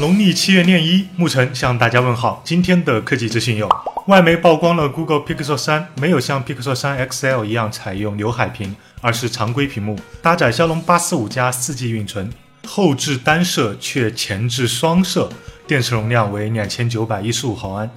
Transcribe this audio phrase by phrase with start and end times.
[0.00, 2.40] 农历七月廿一，沐晨向大家问好。
[2.42, 3.68] 今天的科技资讯有：
[4.06, 12.32] 外媒曝光了 Google Pixel 3没有像 Pixel 3 XL 一样采用刘海屏，而是常规屏幕，搭载骁龙八四五加四 G 运存，
[12.66, 15.30] 后置单摄却前置双摄，
[15.66, 17.90] 电池容量为两千九百一十五毫安。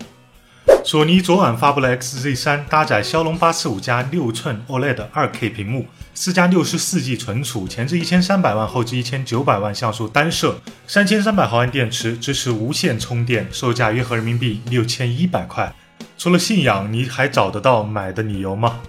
[0.86, 15.74] 索尼昨晚发布了 XZ3，搭载骁龙八四五加六寸 OLED 二 K 屏幕，四加六十四 G 存储，前置一千三百万，后置一千九百万像素单摄，三千三百毫安电池，支持无线充电，售价约合人民币六千一百块。
[16.18, 18.82] 除了信仰，你还找得到买的理由吗？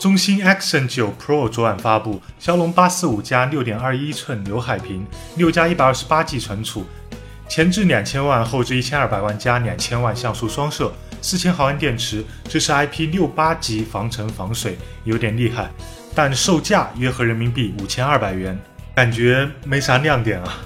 [0.00, 6.86] 中兴 Action 九 Pro 昨晚发布，骁龙八四五加六点二一寸刘海屏，六加一百二十八 G 存储，
[7.50, 10.90] 前置两千万，后置一千二百万加两千万像素双摄。
[11.20, 15.70] 四千毫安电池，支持 IP 六八级防尘防水，有点厉害，
[16.14, 18.58] 但售价约合人民币五千二百元，
[18.94, 20.58] 感觉没啥亮点啊。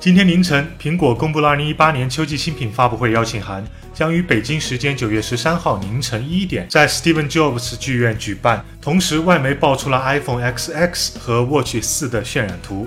[0.00, 8.64] 今天凌晨，苹果公布了二零一八年秋季新品发布会邀请函，将于北京时间九月十三号凌晨一点在 Steven Jobs 剧院举办。
[8.80, 12.86] 同时，外媒爆出了 iPhone XX 和 Watch 四的渲染图。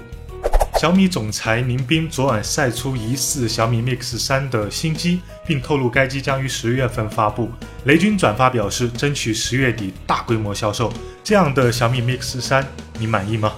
[0.81, 7.51] 小米总裁林斌昨晚晒出疑似小米 Mix 三的新机，并透露该机将于十月份发布。
[7.83, 10.91] 雷军转发表示，争取十月底大规模销售。
[11.23, 12.65] 这样的小米 Mix 三，
[12.97, 13.53] 你满意吗？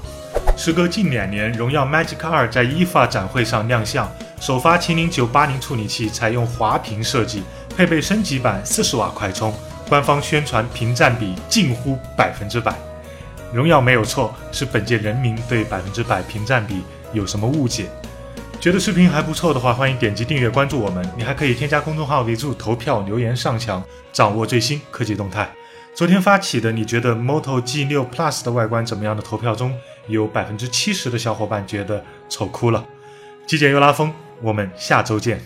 [0.57, 7.41] 时隔近两年，荣耀 Magic 二在 IFA 展会上亮相，首发麒麟九八零处理器，采用滑屏设计，
[7.77, 9.55] 配备升级版四十瓦快充。
[9.88, 12.75] 官方宣传屏占比近乎百分之百。
[13.54, 16.82] 荣耀没有错，是本届人民对百分之百屏占比。
[17.14, 17.86] 有什么误解？
[18.59, 21.08] 觉得视频还不错的话，欢迎点击订阅关注我们。
[21.16, 25.48] 你还可以添加公众号李柱投票留言上墙，掌握最新科技动态。
[25.94, 29.72] 昨天发起的你觉得 Moto G6 Plus 的外观怎么样的投票中，
[30.08, 32.84] 有百分之七十的小伙伴觉得丑哭了。
[33.46, 35.40] 极简又拉风，我们下周见。